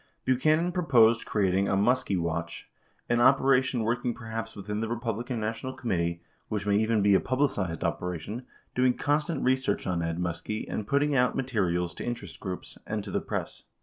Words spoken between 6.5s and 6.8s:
may